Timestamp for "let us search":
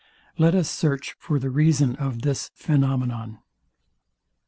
0.35-1.13